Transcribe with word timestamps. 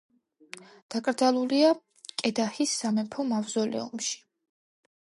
დაკრძალულია 0.95 1.75
კედაჰის 2.23 2.75
სამეფო 2.81 3.31
მავზოლეუმში. 3.35 4.21